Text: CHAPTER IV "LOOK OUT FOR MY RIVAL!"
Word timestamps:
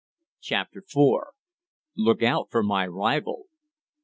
CHAPTER 0.41 0.79
IV 0.79 1.25
"LOOK 1.95 2.23
OUT 2.23 2.49
FOR 2.49 2.63
MY 2.63 2.85
RIVAL!" 2.87 3.45